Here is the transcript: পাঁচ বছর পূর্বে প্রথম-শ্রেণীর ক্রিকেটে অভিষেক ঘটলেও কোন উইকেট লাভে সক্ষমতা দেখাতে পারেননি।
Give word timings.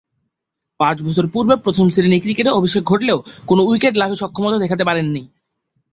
পাঁচ 0.79 0.97
বছর 1.03 1.25
পূর্বে 1.33 1.55
প্রথম-শ্রেণীর 1.65 2.23
ক্রিকেটে 2.23 2.51
অভিষেক 2.51 2.83
ঘটলেও 2.83 3.17
কোন 3.47 3.57
উইকেট 3.61 3.93
লাভে 3.97 4.15
সক্ষমতা 4.15 4.57
দেখাতে 4.59 4.83
পারেননি। 4.85 5.21